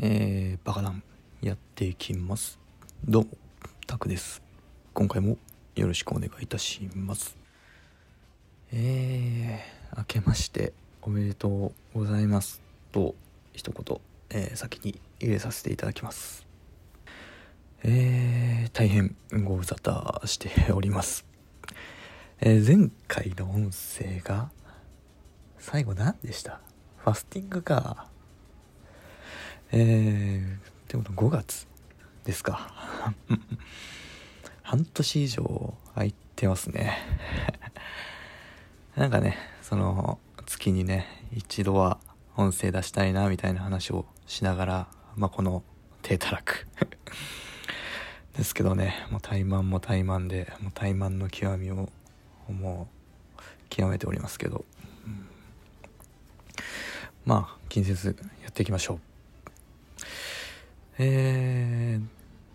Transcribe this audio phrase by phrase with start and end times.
[0.00, 1.02] えー、バカダン
[1.42, 2.60] やっていきます。
[3.04, 3.30] どうも
[3.84, 4.40] タクです。
[4.94, 5.38] 今回も
[5.74, 7.36] よろしくお願いいたします。
[8.70, 10.72] えー、明けまして
[11.02, 11.48] おめでと
[11.94, 12.62] うございます。
[12.92, 13.16] と
[13.52, 14.00] 一言、
[14.30, 16.46] えー、先に入れさせていただきます。
[17.82, 21.24] えー、大変ご無沙汰しております。
[22.38, 24.52] えー、前回の音声が
[25.58, 26.60] 最後何でした？
[26.98, 28.06] ファスティングか。
[29.70, 31.66] えー、ってこと5月
[32.24, 32.72] ですか。
[34.62, 36.96] 半年以上空いてますね。
[38.96, 41.98] なんかねその月にね一度は
[42.36, 45.62] 音声出したいなみたいな話をしながらまあこの
[46.02, 46.66] 低たらく。
[48.34, 51.90] ですけどねもう怠慢も怠慢でもう怠慢の極みを
[52.48, 52.88] も
[53.36, 54.64] う極めておりますけど、
[57.26, 59.07] まあ気にせずやっていきましょう。
[61.00, 62.06] えー、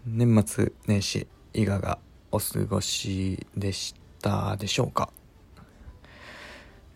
[0.05, 1.97] 年末年始いかが
[2.29, 5.09] お過ごしでしたでしょうか？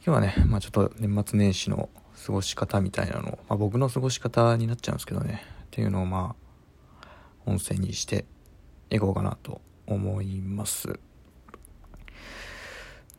[0.05, 1.87] 今日はね、まあ、ちょっと年末年始の
[2.25, 5.41] 過ごし方みたいなのを、まあ、僕の過ごし方になっちゃうんですけどね。
[5.63, 6.35] っていうのをま
[7.01, 7.07] あ
[7.45, 8.25] 音声にして
[8.89, 10.99] いこうかなと思います。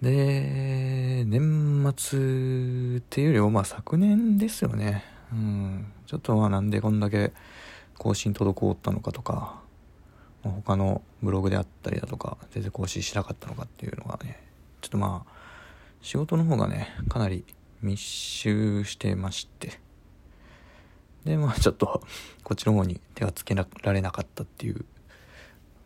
[0.03, 5.03] で年末っていうよりもまあ昨年ですよね。
[5.33, 5.93] うん。
[6.05, 7.33] ちょっとまあなんでこんだけ
[7.99, 9.61] 更新滞ったのかとか、
[10.45, 14.41] まあ、他のブログであったりだとか全然更新しなかったのかっていうのがね
[14.81, 15.33] ちょっとまあ
[16.01, 17.45] 仕事の方がねかなり
[17.83, 19.81] 密集してまして。
[21.25, 22.03] でまあちょっと
[22.43, 24.85] こっちの方に手がつけられなかったっていう、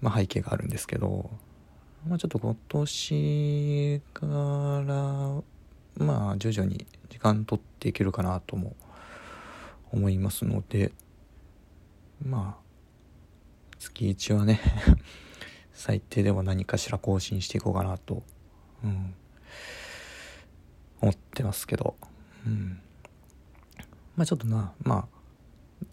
[0.01, 1.31] まあ、背景があるんですけど、
[2.07, 8.77] まあ、ちょっと今年からまあ徐々に時間取っていけるかなとも
[9.91, 10.93] 思いますので
[12.25, 12.63] まあ
[13.79, 14.61] 月1はね
[15.75, 18.23] 最低でも何かしら更新していこうかなと、
[18.85, 19.15] うん、
[21.01, 21.97] 思ってますけど、
[22.47, 22.81] うん、
[24.17, 25.23] まあちょっとなまあ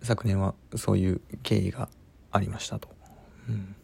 [0.04, 1.90] 昨年はそういう経緯が
[2.32, 2.90] ありましたと、
[3.48, 3.76] うん、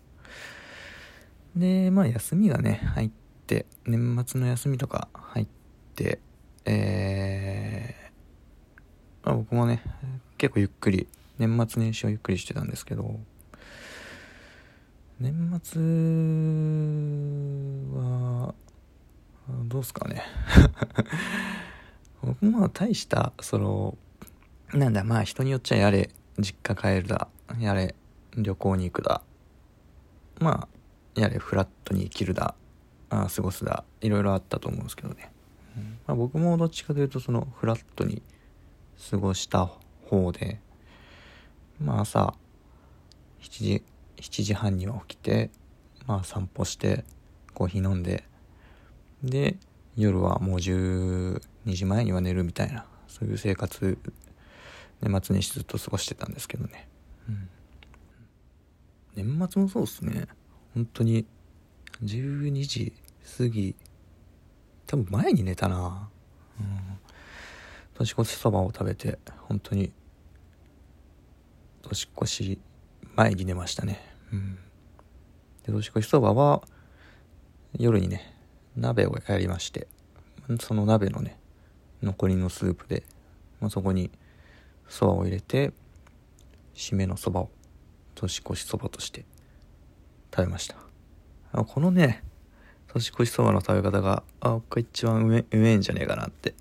[1.55, 3.11] でまあ休みがね入っ
[3.47, 5.47] て年末の休みとか入っ
[5.95, 6.19] て
[6.65, 9.81] えー、まあ、僕もね
[10.37, 11.07] 結構ゆっくり
[11.37, 13.19] 年末年始はゆっくりしてたんですけど
[15.19, 15.81] 年末
[17.97, 18.53] は
[19.65, 20.23] どうすかね。
[22.21, 23.97] 僕も大したその
[24.73, 26.09] なんだまあ人によっちゃやれ
[26.39, 27.27] 実家帰るだ
[27.59, 27.95] やれ
[28.35, 29.21] 旅行に行くだ
[30.39, 30.67] ま
[31.15, 32.55] あやれフラットに生きるだ
[33.09, 35.31] あ過ごすだいろいろあったと思うんですけどね、
[35.77, 35.99] うん。
[36.07, 38.21] まあ、僕もどっちかというとそのフラットに
[39.11, 39.69] 過ごした
[40.09, 40.59] 方で
[41.79, 42.33] まあ朝
[43.41, 43.83] 7時
[44.17, 45.49] 7時半には起きて
[46.07, 47.03] まあ散歩して
[47.53, 48.23] コーヒー飲んで
[49.23, 49.57] で
[49.95, 53.97] 夜はもう12時前には寝るみたいなそういう生活
[55.01, 56.87] 年末年始ずっと過ごしてたんですけどね、
[57.29, 57.49] うん、
[59.15, 60.27] 年末もそうっすね。
[60.73, 61.25] 本当に
[62.03, 62.93] 12時
[63.37, 63.75] 過ぎ
[64.87, 66.09] 多分前に寝たな。
[66.59, 66.99] うん。
[67.93, 69.93] 年越しそばを食べて本当に
[71.89, 72.59] 年越し
[73.15, 73.99] 前に寝ましたね。
[74.33, 74.57] うん。
[75.63, 76.61] で、年越しそばは、
[77.77, 78.33] 夜にね、
[78.75, 79.87] 鍋をやりまして、
[80.59, 81.37] その鍋のね、
[82.01, 83.03] 残りのスープで、
[83.59, 84.11] まあ、そこに
[84.87, 85.71] そばを入れて、
[86.73, 87.49] 締めのそばを
[88.15, 89.25] 年越しそばとして
[90.33, 90.75] 食べました。
[91.63, 92.23] このね、
[92.87, 96.53] 年越しそばの食べ方が、あ、僕が一番うめうめえんじゃねえかなって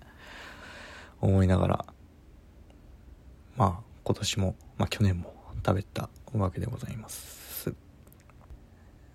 [1.20, 1.86] 思いながら、
[3.56, 7.74] まあ、今年も、まあ去年も食べたわけでございます。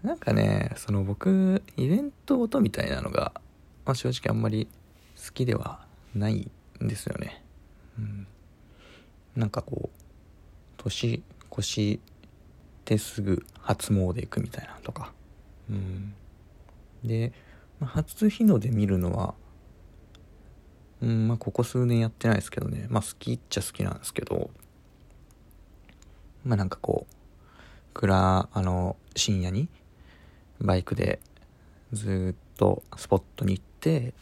[0.02, 3.34] なんかね、その僕、イベント音みたいなのが、
[3.86, 4.68] まあ正直あんまり
[5.18, 5.86] 好きでは
[6.16, 6.50] ない
[6.82, 7.44] んですよね。
[7.98, 8.28] うん。
[9.36, 10.00] なんかこう、
[10.78, 11.22] 年
[11.52, 12.00] 越し
[12.86, 15.12] てすぐ初詣行くみたいなとか。
[15.70, 16.14] うん。
[17.04, 17.34] で、
[17.80, 19.34] まあ、初日の出見るのは、
[21.02, 22.88] うん、まあここ数年やってないですけどね。
[22.90, 24.50] まあ好きっちゃ好きなんですけど、
[26.44, 27.14] まあなんかこう、
[27.94, 29.70] 暗、あの、深夜に
[30.62, 31.20] バイクで
[31.92, 34.14] ずっとスポットに行って、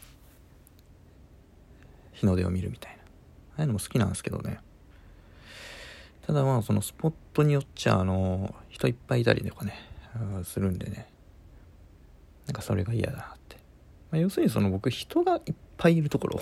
[2.12, 3.02] 日の出を見るみたいな。
[3.02, 3.04] あ
[3.58, 4.58] あいうのも好きなんですけどね。
[6.26, 9.74] ただまあそのスポットによっちゃあの、人いっぱいいたりとかね、
[10.44, 11.10] するんでね。
[12.46, 13.56] なんかそれが嫌だなって。
[14.10, 16.36] まあ、要するにその僕人がいっぱいいるところ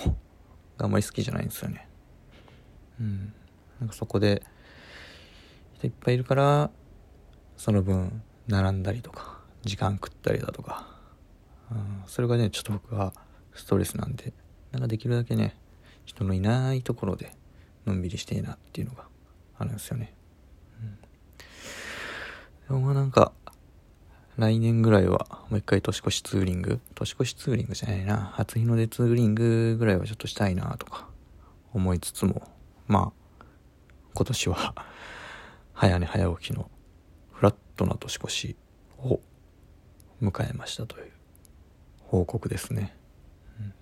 [0.77, 1.87] があんまり好きじゃないんですよね。
[2.99, 3.33] うん。
[3.79, 4.43] なんかそこで
[5.77, 6.71] 人いっぱいいるから
[7.55, 10.87] その分並んだりとか時間食ったりだとか、
[11.71, 13.13] うん、それがねちょっと僕は
[13.53, 14.33] ストレスなんで
[14.71, 15.55] なんかできるだけね
[16.05, 17.31] 人のいないところで
[17.85, 19.03] のんびりしていいなっていうのが
[19.59, 20.13] あるんですよね、
[20.81, 23.31] うん、でもまあなんか
[24.37, 31.07] 来年ぐらいはもう一回年越しツーリング年越しツーリングじゃないな初日の出ツーリングぐらいはちょっとしたいなとか
[31.73, 32.41] 思いつつも
[32.87, 33.43] まあ
[34.15, 34.73] 今年は
[35.77, 36.71] 早寝早起きの
[37.33, 38.55] フラットな年越し
[38.97, 39.19] を
[40.23, 41.11] 迎えましたという
[41.99, 42.95] 報告ですね、
[43.59, 43.73] うん、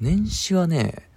[0.00, 1.08] 年始はね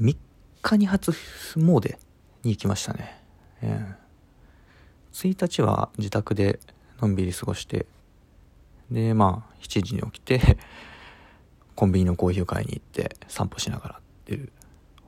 [0.00, 0.16] 3
[0.60, 1.96] 日に初詣
[2.42, 3.22] に行きましたね、
[3.62, 6.58] えー、1日は自宅で
[7.00, 7.86] のんびり過ごして
[8.90, 10.58] でまあ7時に起きて
[11.76, 14.50] コンビニのコーヒーを買いに行って散歩しながらっていう。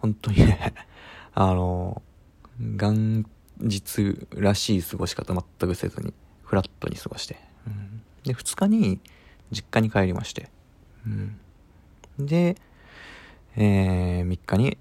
[0.02, 0.74] 本当にね
[1.34, 2.02] あの
[2.58, 3.24] 元
[3.58, 6.12] 日らしい過ごし方全くせずに
[6.42, 9.00] フラットに過ごして、うん、で2日に
[9.50, 10.50] 実家に帰りまして、
[11.06, 11.38] うん、
[12.18, 12.56] で、
[13.56, 14.76] えー、3日に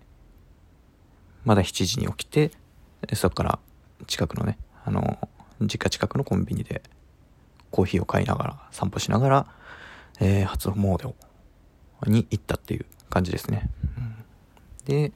[1.46, 2.52] まだ7時に起きて
[3.14, 3.60] そこから
[4.08, 5.18] 近くのねあの
[5.62, 6.82] 実家近くのコンビニで
[7.72, 9.48] コーヒーを買いながら散歩しながら、
[10.20, 11.16] えー、初詣を
[12.08, 14.16] に行ったっていう感じですね、うん、
[14.86, 15.12] で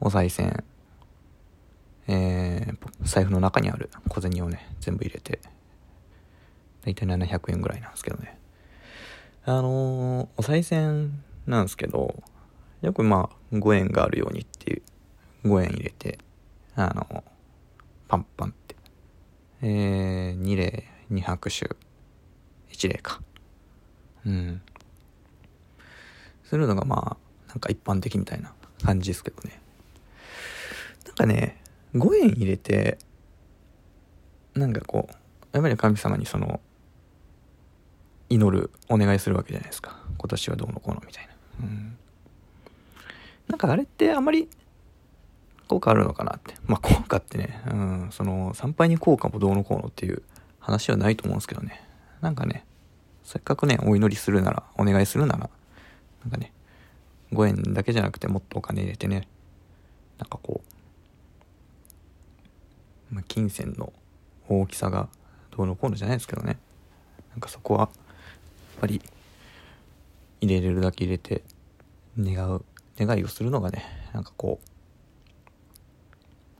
[0.00, 0.64] お賽銭
[2.12, 5.38] えー、財布の中にある小銭をね、全部入れて、
[6.84, 8.36] だいたい700円ぐらいなんですけどね。
[9.44, 12.20] あのー、お賽銭なんですけど、
[12.82, 14.82] よくまあ、5円があるようにってい
[15.44, 16.18] う、5円入れて、
[16.74, 17.22] あのー、
[18.08, 18.74] パンパンって、
[19.62, 21.70] えー、2例、2拍手、
[22.72, 23.20] 1例か。
[24.26, 24.60] うん。
[26.42, 28.52] するのがまあ、なんか一般的みたいな
[28.82, 29.60] 感じですけどね。
[31.20, 31.60] かね、
[31.94, 32.98] 5円入れて
[34.54, 35.14] なんかこう
[35.52, 36.60] やっぱり神様にその
[38.30, 40.00] 祈るお願いするわけじゃないですか。
[40.16, 41.96] 今年はどうのこうのみたいな、うん、
[43.48, 44.48] なんかあれってあまり
[45.68, 46.54] 効果あるのかなって。
[46.66, 50.22] まあ効果ってね、うん、その参拝に効果もどうのこうのっていう
[50.58, 51.82] 話はないと思うんですけどね。
[52.20, 52.64] なんかね
[53.24, 55.50] せっかくねお祈りするならお願いするなら
[56.22, 56.52] なんかね
[57.32, 59.28] 5円だけじゃなくてもっとお金入れてね
[60.18, 60.79] なんかこう
[63.10, 63.92] まあ、金銭の
[64.48, 65.08] 大きさが
[65.56, 66.58] どうのこうのじゃないですけどね。
[67.30, 67.90] なんかそこはやっ
[68.80, 69.02] ぱり
[70.40, 71.42] 入れれるだけ入れて
[72.18, 72.64] 願う
[72.98, 74.68] 願いをするのがねなんかこう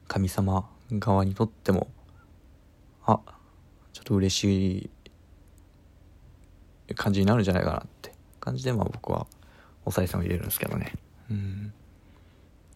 [0.06, 1.88] 神様側にとっても
[3.04, 3.20] あ
[3.92, 4.90] ちょっと嬉し
[6.88, 9.26] い感じになるんじゃないかなって感じでまあ僕は
[9.84, 10.92] お賽銭を入れるんですけどね。
[11.30, 11.72] うん。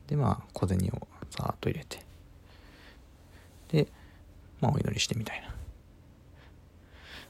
[0.07, 2.04] でまあ小銭をさーっと入れて
[3.69, 3.89] で、
[4.61, 5.55] まあお祈りしてみたいな。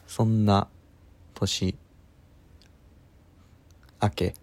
[0.07, 0.69] そんな
[1.35, 1.77] 年
[4.03, 4.35] 明け、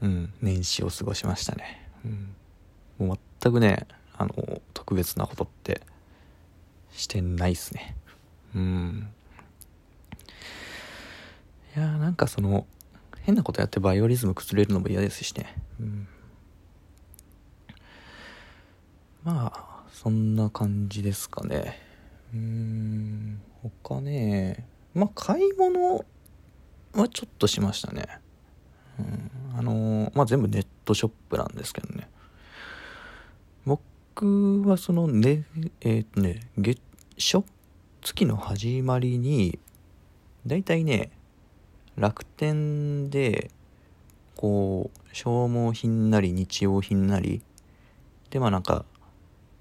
[0.00, 1.88] うん、年始を過ごしましたね。
[2.04, 3.86] うん、もう全くね、
[4.16, 5.80] あの、特別なことって
[6.92, 7.96] してないっすね。
[8.54, 9.08] うん。
[11.76, 12.66] いやーなんかその、
[13.22, 15.56] 変なことやってバイオリズム崩れるのも嫌ですしね。
[15.80, 16.08] うん、
[19.24, 21.78] まあ、そんな感じですかね。
[22.34, 26.04] うーん、他ね、まあ、買い物
[26.94, 28.04] はちょっとしましたね。
[28.98, 32.08] うん、あのまあ、全部ネットショップなんですけどね。
[33.64, 35.44] 僕はそのね、
[35.80, 36.80] えっ、ー、とね、月
[37.16, 37.44] 初
[38.02, 39.60] 月の始まりに、
[40.44, 41.12] だいたいね、
[41.94, 43.52] 楽天で、
[44.34, 47.42] こう、消耗品なり日用品なり、
[48.30, 48.84] で、まあなんか、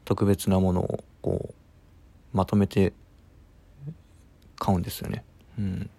[0.05, 2.93] 特別なものをこうまとめて
[4.59, 5.23] 買うんですよね。
[5.57, 5.89] うん。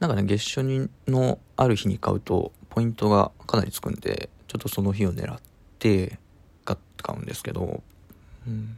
[0.00, 5.40] なんかね、月初にのある日に買うと、ポイントがかなりつくんで、ちょっとその日を狙っ
[5.78, 6.18] て
[7.06, 7.82] 買うんですけど、
[8.46, 8.76] うん。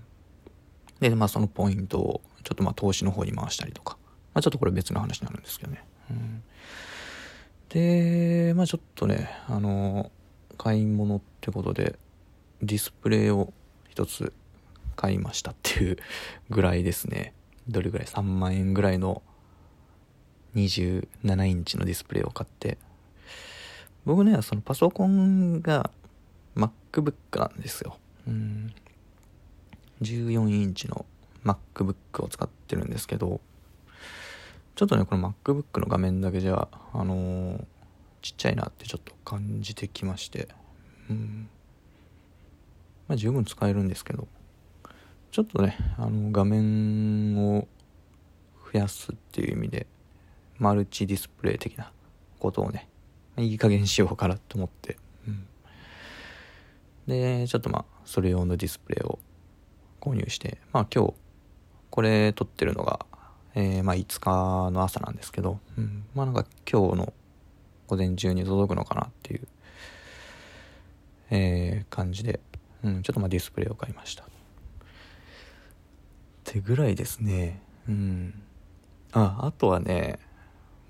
[1.01, 3.97] で、まあそのポイントを、ちょっとまあ投資の方に回したりとか、
[4.35, 5.85] まあちょっとこれ別の話になるんですけどね。
[6.11, 6.43] うん。
[7.71, 10.11] で、まあちょっとね、あの、
[10.57, 11.99] 買い物ってことで、
[12.63, 13.53] ディスプレイを
[13.89, 14.33] 一つ
[14.97, 15.97] 買いましたっていう
[16.51, 17.35] ぐらいですね。
[17.69, 19.23] どれぐらい ?3 万円ぐらいの
[20.55, 22.79] 27インチのディスプレイを買って、
[24.05, 25.91] 僕ね、そのパソコンが
[26.57, 27.97] MacBook なんですよ。
[28.27, 28.73] うん。
[30.03, 31.05] 14インチの
[31.45, 33.41] MacBook を使ってるんですけど、
[34.75, 37.65] ちょっとね、この MacBook の画面だけじゃ、あのー、
[38.23, 40.49] ちっちゃいなってちょっと感じてきまして、
[41.11, 41.49] うん。
[43.09, 44.29] まあ、十分使えるんですけど
[45.31, 47.67] ちょっとねあの画面を
[48.73, 49.87] 増やすっていう意味で
[50.59, 51.91] マルチディスプレイ的な
[52.39, 52.89] ことをね
[53.37, 55.47] いい加減しようかなと思って、うん、
[57.07, 59.19] でちょっとまあそれ用のディスプレイを
[60.01, 61.15] 購入してまあ今日
[61.91, 63.07] これ撮ってるのが、
[63.55, 67.13] えー、まあ5日の朝なんですけど、うん、まあなんか今日の
[67.87, 69.49] 午前中に届くのかなっていう、
[71.31, 72.41] えー、感じで、
[72.85, 74.25] うん、ちょっとまあディスプレイを買いました。
[74.25, 74.27] っ
[76.45, 77.61] てぐらいですね。
[77.89, 78.43] うん。
[79.13, 80.19] ああとはね、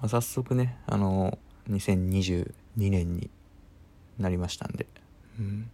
[0.00, 1.38] まあ、早速ねあの
[1.70, 3.30] 2022年に
[4.18, 4.86] なりましたんで、
[5.38, 5.70] うん、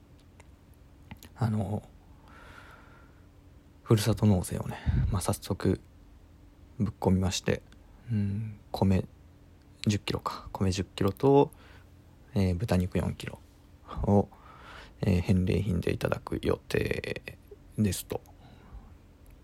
[1.37, 1.83] あの
[3.83, 4.77] ふるさと納税をね、
[5.11, 5.81] まあ、早速
[6.79, 7.63] ぶっ込みまして、
[8.11, 9.05] うん、米
[9.87, 10.47] 1 0キロか。
[10.53, 11.51] 米1 0キロと、
[12.35, 13.39] えー、豚肉4キロ
[14.05, 14.29] を、
[15.03, 17.23] えー、返礼品でいただく予定
[17.79, 18.21] ですと。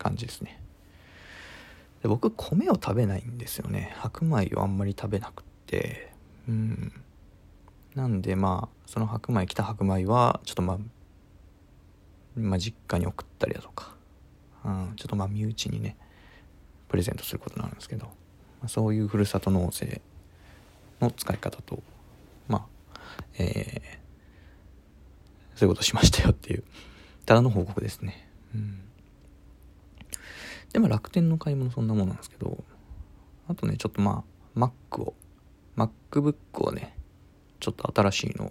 [0.00, 0.60] 感じですね。
[2.02, 3.92] で僕米を食べないんですよね。
[3.96, 6.10] 白米をあんまり食べなくて。
[6.48, 6.92] うん。
[7.94, 10.78] なんでまあその白米来た白米はちょっとまあ
[12.36, 13.92] まあ、実家に送ったりだとか、
[14.64, 15.96] うん、ちょっとまあ身内にね
[16.88, 18.12] プレゼントすることになるんですけど、ま
[18.66, 20.00] あ、そういうふるさと納税
[21.00, 21.82] の使い方と
[22.46, 23.00] まあ
[23.38, 23.98] えー、
[25.60, 26.64] そういうことしましたよっていう。
[27.26, 28.80] ただの報告ですね、うん、
[30.72, 32.64] でも楽天の買い物そんなもんなんですけど
[33.46, 34.24] あとねちょっとま
[34.56, 35.14] あ Mac を
[35.76, 36.96] MacBook をね
[37.60, 38.50] ちょっと新しいの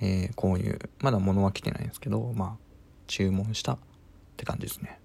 [0.00, 2.56] えー、購入まだ物は来てないんですけどまあ
[3.08, 3.78] 注文したっ
[4.36, 5.00] て感じですね。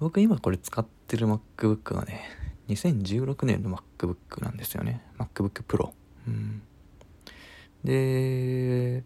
[0.00, 2.22] 僕今これ使ってる MacBook はね
[2.68, 5.00] 2016年の MacBook なんですよね。
[5.16, 5.92] MacBook Pro
[6.26, 6.62] うん。
[7.84, 9.04] で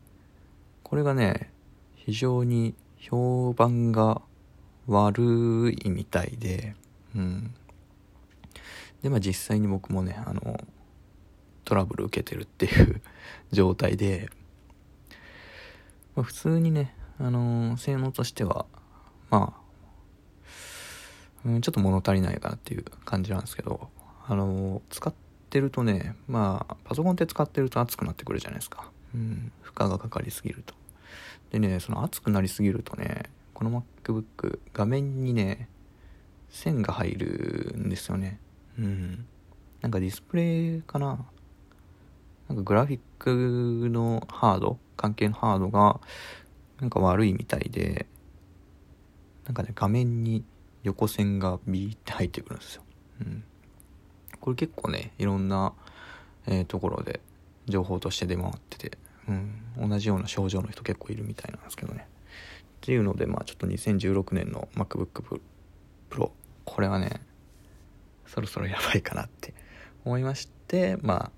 [0.88, 1.50] これがね
[1.94, 4.22] 非常に評判が
[4.86, 6.74] 悪いみたいで
[7.14, 7.54] うん
[9.02, 10.60] でまあ実際に僕もねあの
[11.64, 13.02] トラブル受けてるっていう
[13.52, 14.30] 状態で、
[16.16, 18.66] まあ、普通にねあの、性能としては、
[19.28, 23.88] まあ、うん、ちょっと物足りないかなっていう感じなんですけど、
[24.26, 25.12] あの、使っ
[25.50, 28.90] てるとね、まあ、パソコンって使ってると熱くなってくるじゃないですか。
[29.14, 30.74] うん、負荷がかかりすぎると。
[31.50, 33.24] でね、その熱くなりすぎるとね、
[33.54, 35.68] この MacBook、画面にね、
[36.50, 38.40] 線が入るんですよね。
[38.78, 39.26] うん。
[39.80, 41.24] なんかディスプレイかな
[42.48, 46.00] なんかグラフィックのハード、関係のハードが
[46.80, 48.06] なんか悪いみたいで
[49.46, 50.44] なんかね画面に
[50.82, 52.82] 横線がビーって入ってくるんですよ、
[53.22, 53.44] うん、
[54.40, 55.72] これ結構ねいろんな、
[56.46, 57.20] えー、ところで
[57.70, 58.98] 情報として出回ってて、
[59.28, 62.06] うん、同じような症状の人結構いるみたいなんですけどね。
[62.08, 65.40] っていうのでまあちょっと2016年の MacBook
[66.10, 66.30] Pro
[66.64, 67.20] これはね
[68.26, 69.52] そろそろやばいかなって
[70.04, 71.30] 思いましてまあ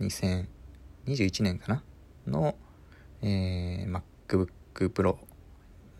[0.00, 1.82] 2021年かな
[2.26, 2.54] の、
[3.22, 4.48] えー、MacBook
[4.90, 5.16] Pro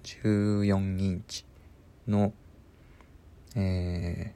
[0.04, 1.44] 14インチ
[2.06, 2.32] の、
[3.56, 4.34] え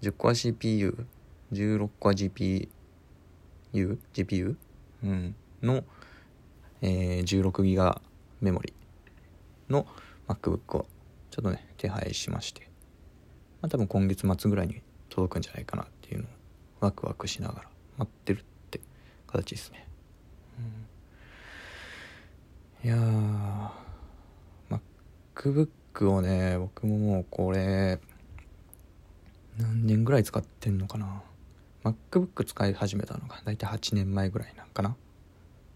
[0.00, 1.06] ー、10コア CPU、
[1.52, 2.68] 16コア GPU、
[3.72, 4.56] GPU?
[5.04, 5.84] うん、の、
[6.80, 8.00] えー、16ギガ
[8.40, 8.72] メモリ
[9.68, 9.86] の
[10.28, 10.86] MacBook を
[11.30, 12.68] ちょっとね、手配しまして、
[13.60, 16.28] まあ、多分今月末ぐらいに届くんじゃないかなっていうのを
[16.80, 18.80] ワクワクしながら待ってるって
[19.26, 19.86] 形ですね。
[20.58, 20.92] うん
[22.84, 23.70] いやー
[25.36, 28.00] MacBook をね僕ももうこれ
[29.56, 31.22] 何年ぐらい使ってんのかな
[31.84, 34.96] MacBook 使い始めたのが大体8年前ぐらいなんかな。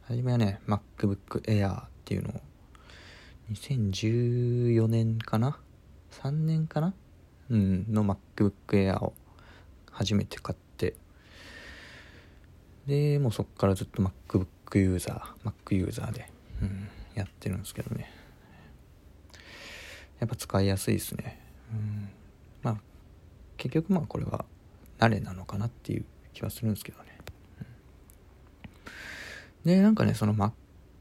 [0.02, 2.40] 初めはね MacBook Air っていうのを
[3.52, 5.58] 2014年かな
[6.12, 6.94] ？3年かな？
[7.50, 9.14] うんの MacBook Air を
[9.90, 10.94] 初めて買って。
[12.86, 16.30] でもうそっからずっと MacBook ユーザー Mac ユーザーで
[16.62, 18.10] うん、やってるんですけどね。
[20.20, 21.38] やっぱ使いやすいですね、
[21.70, 22.08] うん、
[22.62, 22.76] まあ
[23.58, 24.46] 結局まあこれは
[24.98, 27.18] 慣れなのかなっていう気はするんですけどね、
[29.64, 30.34] でなんかねその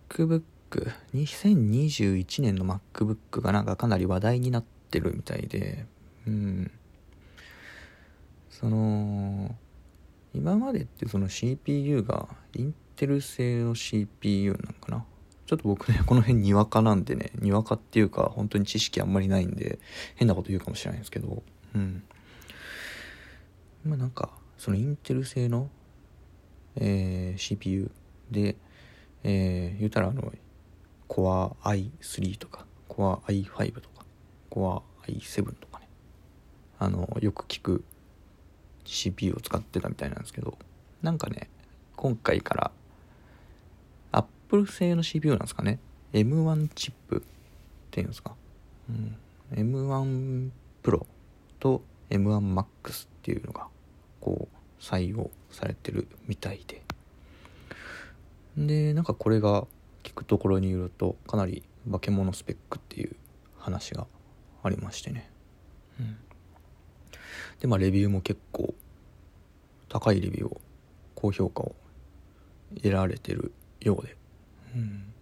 [0.09, 5.85] MacBook2021 年の MacBook がなんかかなり話題になってるみたいで
[6.27, 6.71] うん。
[8.49, 9.53] その
[10.33, 15.03] 今までってその CPU がインテル製の CPU なんかな？
[15.45, 19.79] ちょっと僕ね、この辺にわかなんでね、にわかっていうか、本当に知識あんまりないんで、
[20.15, 21.43] 変なこと言うかもしれないんですけど、
[21.75, 22.03] うん。
[23.85, 25.69] まあなんか、そのインテル製の、
[26.75, 27.91] えー、CPU
[28.31, 28.55] で、
[29.23, 30.33] えー、言うたらあの、
[31.07, 34.05] Core i3 とか Core i5 とか
[34.49, 35.87] Core i7 とかね。
[36.79, 37.83] あのよく聞く
[38.83, 40.57] CPU を使ってたみたいなんですけど
[41.01, 41.49] なんかね
[41.95, 42.71] 今回から
[44.11, 45.79] Apple 製の CPU なんですかね。
[46.13, 47.21] M1 チップっ
[47.91, 48.35] ていうんですか、
[48.89, 49.17] うん、
[49.51, 50.49] M1
[50.81, 51.05] Pro
[51.59, 52.65] と M1Max っ
[53.21, 53.67] ていうのが
[54.25, 56.81] こう採用されてるみたいで。
[58.57, 59.67] でなんかこれが
[60.01, 63.15] 聞くところによるとかなり化け物スペックっていう
[63.59, 64.07] 話が
[64.63, 65.29] ありましてね、
[65.99, 66.17] うん、
[67.59, 68.73] でまあレビューも結構
[69.89, 70.61] 高いレビューを
[71.13, 71.75] 高評価を
[72.77, 73.51] 得られてる
[73.81, 74.15] ようで、
[74.75, 75.13] うん、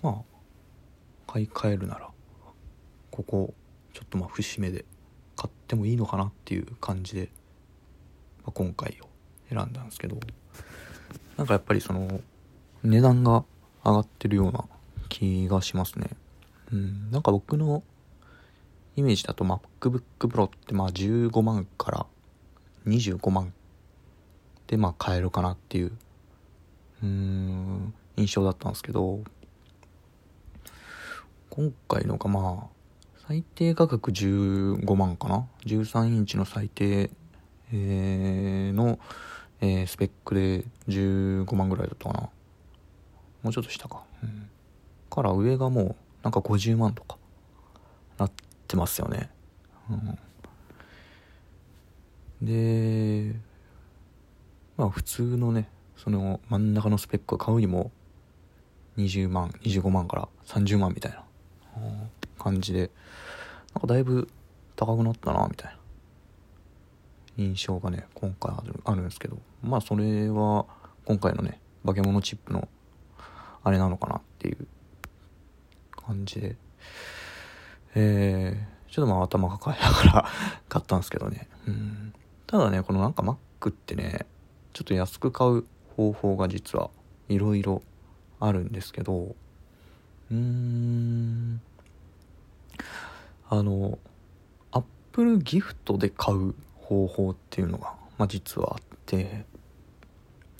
[0.00, 2.08] まあ買い替えるなら
[3.10, 3.52] ここ
[3.92, 4.93] ちょっとまあ節目で買
[5.74, 7.28] ってもいいのかなっていう感じで、
[8.44, 9.08] まあ、今回を
[9.50, 10.18] 選んだんですけど
[11.36, 12.20] なんかやっぱりその
[12.84, 13.44] 値段が
[13.84, 14.64] 上がってるような
[15.08, 16.08] 気がしますね。
[16.72, 17.82] うん、なんか僕の
[18.96, 22.06] イメージだと MacBook Pro ってまあ15万から
[22.86, 23.52] 25万
[24.66, 25.92] でまあ買えるかなっていう、
[27.02, 29.20] うん、印象だったんですけど、
[31.50, 32.83] 今回のがまあ、
[33.26, 37.10] 最低価格15万かな ?13 インチの最低、
[37.72, 38.98] えー、の、
[39.62, 42.20] えー、スペックで15万ぐらいだったかな。
[43.42, 44.02] もうちょっと下か。
[44.22, 44.50] うん。
[45.08, 47.16] から上がもう、なんか50万とか、
[48.18, 48.32] なっ
[48.68, 49.30] てますよね。
[49.90, 50.18] うん。
[52.42, 53.34] で、
[54.76, 57.90] まあ普通のね、その真ん中のスペックを買うにも、
[58.98, 61.24] 20万、25万から30万みたいな
[62.38, 62.90] 感じで、
[63.74, 64.28] なんかだいぶ
[64.76, 65.78] 高くなったな、みたいな。
[67.36, 68.52] 印象がね今回
[68.84, 69.38] あるんですけど。
[69.62, 70.66] まあそれは
[71.04, 72.68] 今回のね化け物チップの
[73.62, 74.66] あれなのかなっていう
[75.90, 76.56] 感じで。
[77.96, 80.28] えー、ちょっとまあ頭抱えながら
[80.68, 81.48] 買ったんですけどね。
[81.66, 82.14] うん。
[82.46, 84.26] ただねこのなんか Mac ってね
[84.72, 85.64] ちょっと安く買う
[85.96, 86.90] 方法が実は
[87.28, 87.82] いろいろ
[88.40, 89.34] あるんですけど。
[90.30, 91.60] うーん。
[93.58, 93.98] あの
[94.72, 99.44] Apple ギフトで買う方法っていうのが、まあ、実はあって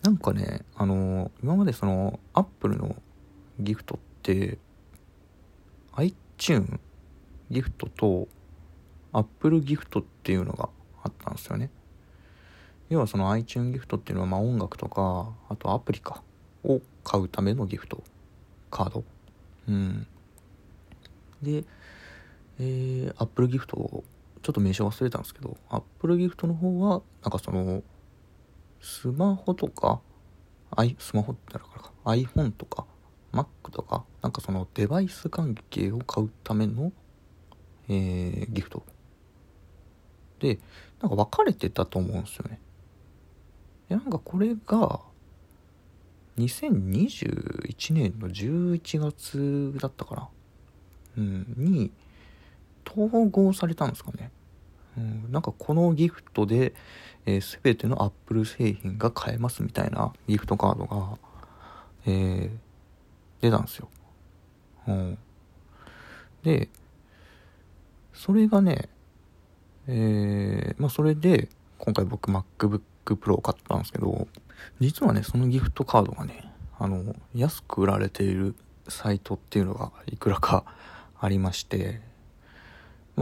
[0.01, 2.95] なんかねあの今までそのアップルの
[3.59, 4.57] ギフトって
[5.93, 6.79] iTune
[7.51, 8.27] ギフトと
[9.11, 10.69] Apple ギフトっていうのが
[11.03, 11.69] あったんですよね。
[12.89, 16.21] 要はその iTune ギフトっていうのはま音楽とかあとアプリか
[16.63, 18.03] を買うためのギフト
[18.71, 19.03] カード。
[19.67, 20.07] うん。
[21.41, 21.63] で
[22.59, 24.03] えー、Apple ギフトを
[24.41, 27.83] ちょっと名称忘れたんですけど、Apple Gift の方は、なんかその、
[28.79, 30.01] スマホとか、
[30.71, 32.85] I、スマホってなるからか、iPhone とか、
[33.33, 36.91] Mac とか、なんかそのデバイス関係を買うための、
[37.89, 38.83] えー、ギフト。
[40.39, 40.59] で、
[41.01, 42.59] なんか分かれてたと思うんですよね。
[43.89, 45.01] で、なんかこれが、
[46.37, 50.29] 2021年の11月だったかな。
[51.17, 51.91] うん、に、
[52.87, 54.31] 統合されたんですかね。
[54.97, 56.73] うん、なんかこのギフトで、
[57.25, 61.17] えー、全てのアップル製品が買えますみたいなギフトカードが、
[62.05, 62.49] えー、
[63.41, 63.89] 出たんですよ。
[64.87, 65.17] うん、
[66.43, 66.69] で、
[68.13, 68.89] それがね、
[69.87, 74.27] えー、まあそれで、今回僕 MacBook Pro を買ったんですけど、
[74.79, 78.55] 実はね、そのギフトカードがね、あの、安く売られている
[78.87, 80.63] サイトっていうのがいくらか
[81.19, 82.01] ありまして、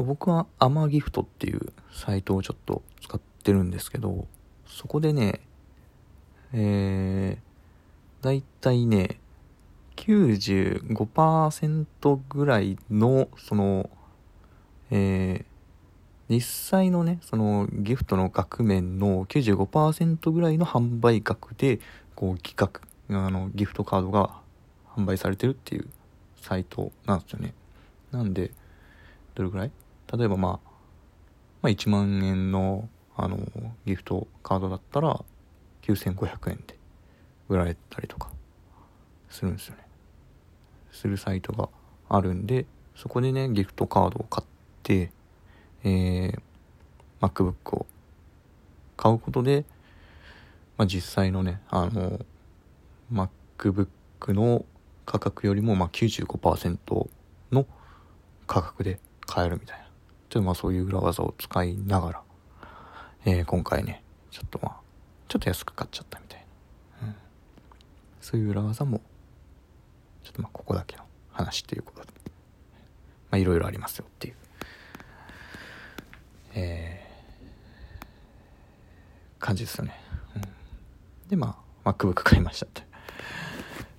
[0.01, 4.27] 僕はアマギフトっていうサイトをちょっと使ってるんですけど、
[4.65, 5.41] そこでね、
[6.51, 9.19] えー、だいたいね、
[9.95, 13.89] 95%ぐらいの、その、
[14.89, 21.79] えー、実際のね、そのギフトの額面の95%ぐらいの販売額で、
[22.15, 22.81] こう企画、
[23.25, 24.41] あの、ギフトカードが
[24.95, 25.87] 販売されてるっていう
[26.41, 27.53] サイトなんですよね。
[28.11, 28.51] なんで、
[29.35, 29.71] どれぐらい？
[30.15, 30.69] 例えばまあ、
[31.63, 33.39] まあ1万円のあの
[33.85, 35.23] ギフトカードだったら
[35.83, 36.77] 9500円で
[37.47, 38.29] 売られたりとか
[39.29, 39.83] するんですよね。
[40.91, 41.69] するサイトが
[42.09, 44.47] あるんで、そこでね、ギフトカードを買っ
[44.83, 45.11] て、
[45.83, 46.39] えー、
[47.19, 47.85] MacBook を
[48.95, 49.65] 買うことで、
[50.77, 52.19] まあ、実際のね、あの、
[53.11, 54.65] MacBook の
[55.05, 57.09] 価格よりもまあ95%
[57.51, 57.65] の
[58.47, 59.82] 価格で買えるみたいな。
[60.33, 62.21] ちょっとまあそういう裏技を使いながら、
[63.23, 64.75] えー、今回ね、ちょっとまあ、
[65.27, 66.45] ちょっと安く買っちゃったみたい
[67.03, 67.07] な。
[67.09, 67.15] うん。
[68.19, 68.99] そういう裏技も
[70.23, 72.07] ちょっとまあここだけの話っていうことで。
[73.29, 74.35] まあいろいろありますよっていう。
[76.55, 79.99] えー、感じですよね、
[80.35, 80.41] うん、
[81.29, 82.81] でまあ MacBook 買いましたって。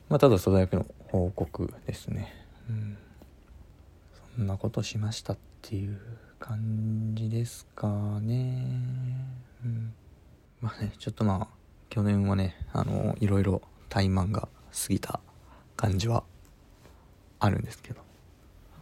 [0.08, 2.34] まあただそれだけの報告ですね。
[2.68, 2.98] うん。
[4.36, 5.53] そんなことしましたって。
[5.64, 5.98] っていう
[6.38, 7.88] 感じですか
[8.20, 8.66] ね。
[9.64, 9.94] うん。
[10.60, 11.54] まあねちょっとまあ
[11.88, 15.20] 去年はねあのいろいろ怠慢が過ぎた
[15.74, 16.22] 感じは
[17.40, 18.02] あるんですけど。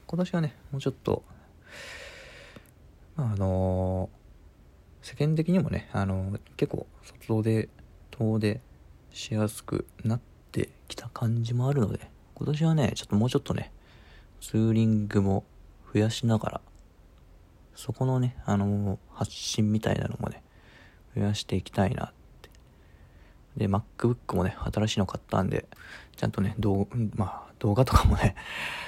[0.08, 1.22] 今年はねもうちょっと
[3.14, 4.10] まああの
[5.00, 6.88] 世間的にもねあの結構
[7.20, 7.68] 外で
[8.10, 8.60] 遠出
[9.12, 13.70] しやすくなってきた感じもあるので今年はねちょっともうちょっとね
[14.40, 15.44] ツーリングも
[15.94, 16.60] 増やしながら
[17.74, 20.42] そこのねあの発信みたいなのもね
[21.16, 22.50] 増やしていきたいなって。
[23.56, 25.66] で MacBook もね新しいの買ったんで
[26.16, 28.34] ちゃんとね動,、まあ、動画とかもね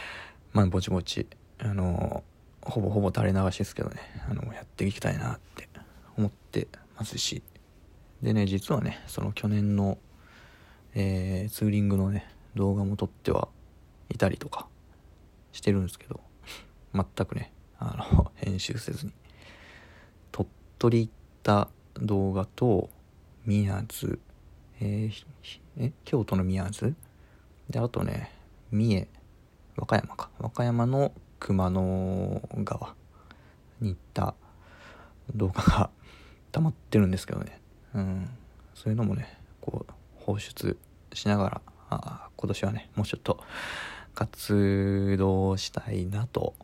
[0.53, 1.27] まあぼちぼち
[1.59, 2.25] あの
[2.63, 5.69] ほぼほぼ垂れ流しですけどねあのやっていきたいなって
[6.17, 7.43] 思ってますし。
[8.23, 9.99] でね実はねその去年の、
[10.95, 13.49] えー、ツーリングのね動画も撮っては
[14.09, 14.67] いたりとか
[15.53, 16.21] してるんですけど
[16.95, 19.13] 全くねあの編集せずに。
[20.33, 22.91] 鳥取行った動画と
[23.45, 24.19] 宮津。
[24.81, 26.95] えー、京都の宮津？
[27.71, 28.33] であとね
[28.71, 29.09] 三重。
[29.77, 30.31] 和歌山か。
[30.39, 32.95] 和歌山の熊野川
[33.81, 34.35] に行った
[35.35, 35.91] 動画が
[36.53, 37.61] 溜まってるんですけどね。
[37.95, 38.31] うん。
[38.75, 40.77] そういうのもねこう放出
[41.13, 43.41] しながらあ今年はねもうちょっと
[44.15, 46.55] 活動したいなと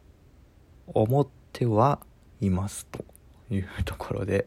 [0.95, 2.01] 思っては
[2.41, 3.05] いますと
[3.51, 4.47] いうところで、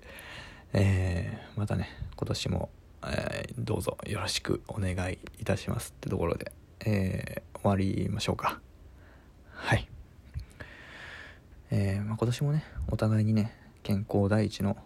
[0.74, 2.70] えー、またね今年も、
[3.06, 6.52] えー、どうぞよろしくお願いいたしますってところで、
[6.86, 8.60] えー、終わりましょうか。
[9.52, 9.88] はい。
[11.72, 14.78] えー、まあ、今年もねお互いにね健康第一の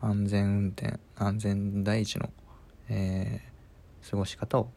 [0.00, 2.30] 安全運転安全第一の、
[2.88, 4.70] えー、過ごし方を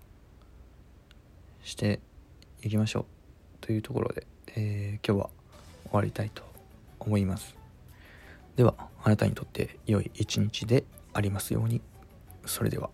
[1.61, 1.99] して
[2.63, 3.05] いきましょう
[3.61, 5.29] というところで、えー、今日は
[5.91, 6.43] 終わりたいと
[6.99, 7.55] 思います。
[8.55, 11.81] ではあなたにとって良い一日でありますように。
[12.45, 12.89] それでは。